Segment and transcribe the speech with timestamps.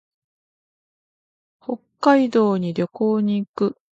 [1.63, 3.77] 北海道に旅行に行く。